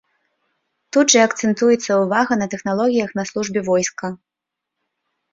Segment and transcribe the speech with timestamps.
[0.95, 4.11] Тут жа акцэнтуецца ўвага на тэхналогіях на службе войска.